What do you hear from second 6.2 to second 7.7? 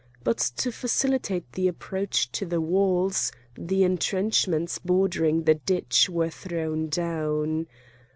thrown down.